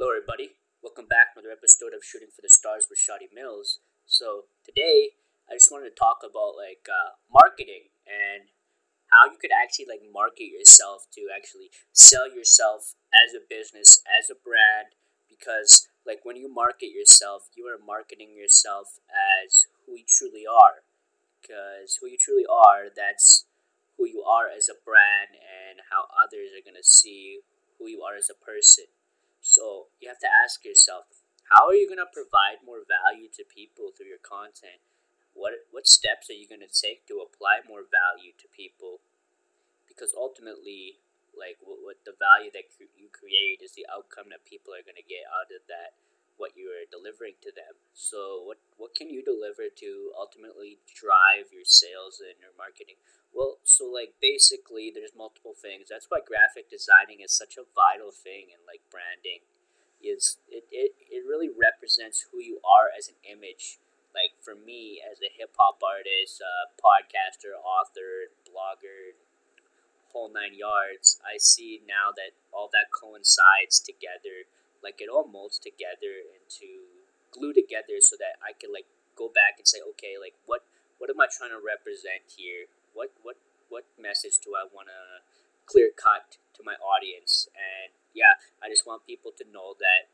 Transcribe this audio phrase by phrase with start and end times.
[0.00, 0.56] Hello, everybody.
[0.80, 3.84] Welcome back to another episode of Shooting for the Stars with Shotty Mills.
[4.08, 5.12] So today,
[5.44, 8.48] I just wanted to talk about like uh, marketing and
[9.12, 14.32] how you could actually like market yourself to actually sell yourself as a business, as
[14.32, 14.96] a brand.
[15.28, 20.80] Because like when you market yourself, you are marketing yourself as who you truly are.
[21.44, 23.44] Because who you truly are, that's
[24.00, 27.44] who you are as a brand and how others are gonna see
[27.76, 28.88] who you are as a person.
[29.50, 31.10] So you have to ask yourself,
[31.50, 34.78] how are you going to provide more value to people through your content?
[35.34, 39.02] What what steps are you going to take to apply more value to people?
[39.90, 41.02] Because ultimately,
[41.34, 44.98] like what, what the value that you create is the outcome that people are going
[44.98, 45.98] to get out of that
[46.40, 47.76] what you are delivering to them.
[47.92, 52.96] So what what can you deliver to ultimately drive your sales and your marketing?
[53.30, 55.92] Well, so like basically, there's multiple things.
[55.92, 59.44] That's why graphic designing is such a vital thing in like branding.
[60.00, 63.78] Is it, it, it really represents who you are as an image.
[64.16, 69.14] Like for me, as a hip hop artist, uh, podcaster, author, blogger,
[70.10, 74.50] whole nine yards, I see now that all that coincides together.
[74.82, 76.88] Like it all molds together into
[77.30, 80.64] glue together, so that I can like go back and say, okay, like what
[80.98, 82.68] what am I trying to represent here?
[82.92, 83.38] what what
[83.70, 85.22] what message do I want to
[85.66, 87.46] clear cut to my audience?
[87.54, 90.10] And yeah, I just want people to know that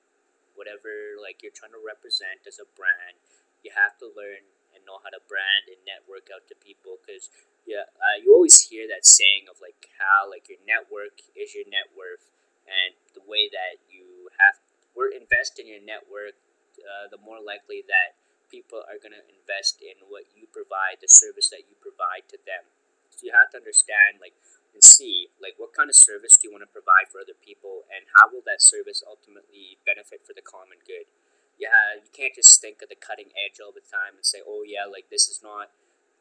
[0.53, 3.21] whatever like you're trying to represent as a brand,
[3.65, 4.45] you have to learn
[4.77, 7.33] and know how to brand and network out to people because
[7.67, 11.67] yeah, uh, you always hear that saying of like how like your network is your
[11.67, 12.31] net worth,
[12.69, 14.06] and the way that you
[14.41, 14.61] have
[14.97, 16.41] or invest in your network,
[16.81, 18.17] uh, the more likely that
[18.49, 22.39] people are going to invest in what you provide, the service that you provide to
[22.47, 22.69] them.
[23.13, 24.37] So you have to understand, like,
[24.77, 27.89] and see, like, what kind of service do you want to provide for other people,
[27.89, 31.09] and how will that service ultimately benefit for the common good?
[31.57, 34.61] Yeah, you can't just think of the cutting edge all the time and say, oh
[34.61, 35.73] yeah, like this is not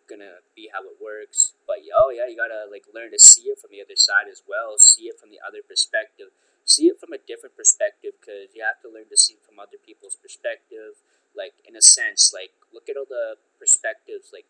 [0.08, 1.59] gonna be how it works.
[1.67, 4.39] But oh yeah, you gotta like learn to see it from the other side as
[4.48, 4.80] well.
[4.80, 6.31] See it from the other perspective.
[6.65, 9.77] See it from a different perspective because you have to learn to see from other
[9.77, 10.98] people's perspective.
[11.37, 14.49] Like in a sense like look at all the perspectives like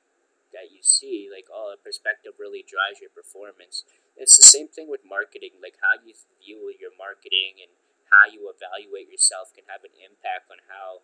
[0.55, 3.83] that you see like all oh, the perspective really drives your performance.
[4.15, 7.73] It's the same thing with marketing like how you view your marketing and
[8.07, 11.03] how you evaluate yourself can have an impact on how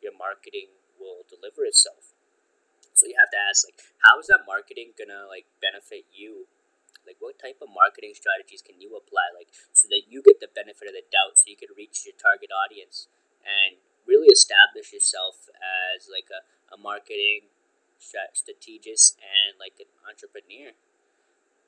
[0.00, 2.16] your marketing will deliver itself.
[2.96, 6.48] So you have to ask like how is that marketing gonna like benefit you
[7.06, 10.50] like what type of marketing strategies can you apply like so that you get the
[10.50, 13.08] benefit of the doubt so you can reach your target audience
[13.46, 17.50] and really establish yourself as like a, a marketing
[17.98, 20.74] strategist and like an entrepreneur.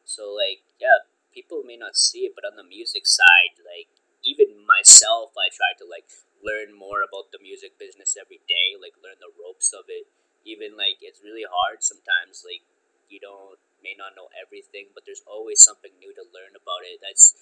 [0.06, 3.90] So like yeah, people may not see it, but on the music side, like
[4.24, 8.94] even myself, I try to like learn more about the music business every day, like
[8.98, 10.06] learn the ropes of it.
[10.46, 12.64] Even like it's really hard sometimes, like
[13.08, 17.00] you don't may not know everything, but there's always something new to learn about it.
[17.02, 17.34] That's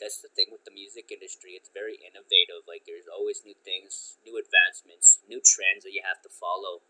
[0.00, 1.54] that's the thing with the music industry.
[1.54, 2.66] It's very innovative.
[2.66, 6.82] Like there's always new things, new advancements, new trends that you have to follow.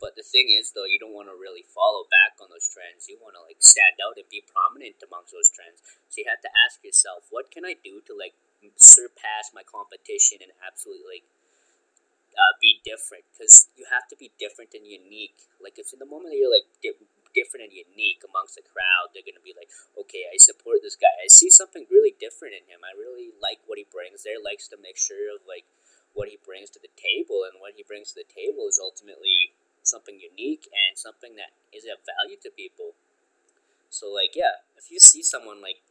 [0.00, 3.04] But the thing is, though, you don't want to really follow back on those trends.
[3.04, 5.84] You want to like stand out and be prominent amongst those trends.
[6.08, 8.32] So you have to ask yourself, what can I do to like
[8.80, 11.26] surpass my competition and absolutely like
[12.32, 13.28] uh, be different?
[13.32, 15.48] Because you have to be different and unique.
[15.60, 16.68] Like if in the moment that you're like
[17.70, 21.10] unique amongst the crowd, they're gonna be like, okay, I support this guy.
[21.22, 22.82] I see something really different in him.
[22.82, 24.36] I really like what he brings there.
[24.42, 25.64] Likes to make sure of like
[26.12, 29.54] what he brings to the table, and what he brings to the table is ultimately
[29.82, 32.98] something unique and something that is of value to people.
[33.88, 35.82] So like yeah, if you see someone like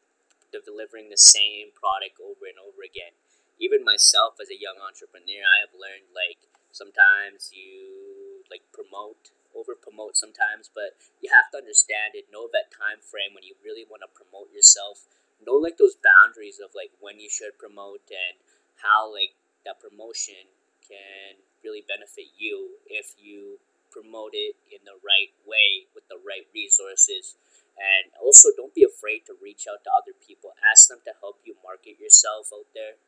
[0.52, 3.14] delivering the same product over and over again,
[3.60, 9.74] even myself as a young entrepreneur, I have learned like sometimes you like promote over
[9.74, 12.32] promote sometimes, but you have to understand it.
[12.32, 15.06] Know that time frame when you really want to promote yourself.
[15.40, 18.38] Know like those boundaries of like when you should promote and
[18.84, 20.52] how like that promotion
[20.84, 23.60] can really benefit you if you
[23.92, 27.36] promote it in the right way with the right resources.
[27.80, 30.52] And also, don't be afraid to reach out to other people.
[30.60, 33.00] Ask them to help you market yourself out there.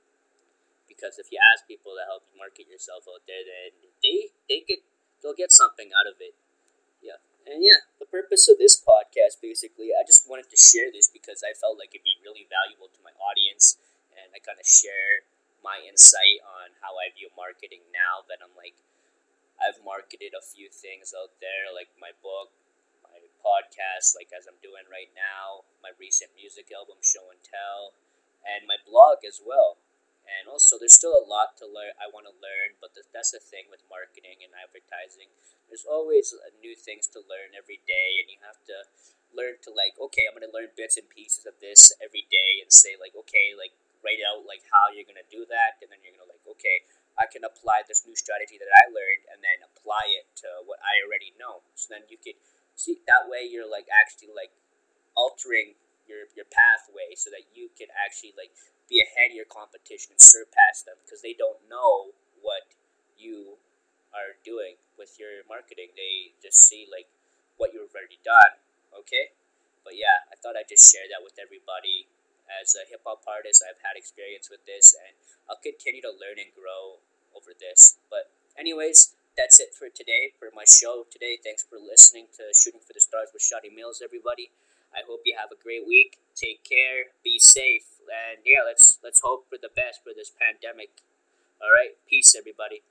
[0.87, 4.63] Because if you ask people to help you market yourself out there, then they they
[4.63, 4.83] get
[5.21, 6.33] they'll get something out of it.
[7.01, 7.21] Yeah.
[7.45, 11.45] And yeah, the purpose of this podcast basically, I just wanted to share this because
[11.45, 13.77] I felt like it'd be really valuable to my audience
[14.13, 15.25] and I kind of share
[15.61, 18.77] my insight on how I view marketing now that I'm like
[19.61, 22.49] I've marketed a few things out there like my book,
[23.05, 27.93] my podcast like as I'm doing right now, my recent music album Show and Tell,
[28.41, 29.77] and my blog as well.
[30.39, 31.95] And also, there's still a lot to learn.
[31.99, 35.33] I want to learn, but that's the thing with marketing and advertising.
[35.67, 38.87] There's always uh, new things to learn every day, and you have to
[39.31, 42.71] learn to like, okay, I'm gonna learn bits and pieces of this every day, and
[42.71, 46.15] say like, okay, like write out like how you're gonna do that, and then you're
[46.15, 46.83] gonna like, okay,
[47.15, 50.79] I can apply this new strategy that I learned, and then apply it to what
[50.83, 51.63] I already know.
[51.75, 52.39] So then you could
[52.75, 54.51] see that way you're like actually like
[55.15, 55.75] altering
[56.07, 58.51] your your pathway so that you can actually like
[58.91, 62.11] be ahead of your competition and surpass them because they don't know
[62.43, 62.67] what
[63.15, 63.55] you
[64.11, 65.95] are doing with your marketing.
[65.95, 67.07] They just see like
[67.55, 68.59] what you've already done.
[68.91, 69.31] Okay,
[69.87, 72.11] but yeah, I thought I'd just share that with everybody.
[72.51, 75.15] As a hip hop artist, I've had experience with this, and
[75.47, 76.99] I'll continue to learn and grow
[77.31, 77.95] over this.
[78.11, 78.27] But
[78.59, 81.33] anyways, that's it for today for my show today.
[81.43, 84.53] Thanks for listening to Shooting for the Stars with Shotty Mills, everybody.
[84.93, 86.21] I hope you have a great week.
[86.37, 87.17] Take care.
[87.23, 87.97] Be safe.
[88.05, 91.01] And yeah, let's let's hope for the best for this pandemic.
[91.57, 91.97] All right.
[92.05, 92.85] Peace, everybody.